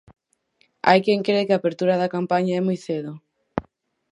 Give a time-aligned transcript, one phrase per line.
[0.87, 3.11] Hai quen cre que a apertura da campaña é moi cedo.